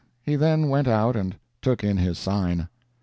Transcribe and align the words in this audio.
He 0.23 0.35
then 0.35 0.67
went 0.69 0.87
out 0.87 1.15
and 1.15 1.35
took 1.61 1.83
in 1.83 1.97
his 1.97 2.17
sign. 2.17 2.69